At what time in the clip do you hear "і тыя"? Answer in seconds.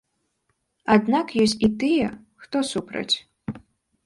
1.67-2.07